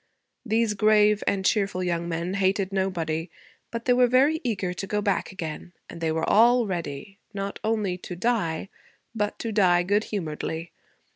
[0.43, 3.29] These grave and cheerful young men hated nobody;
[3.69, 7.59] but they were very eager to go back again; and they were all ready, not
[7.63, 8.69] only to die
[9.13, 10.71] but to die good humoredly.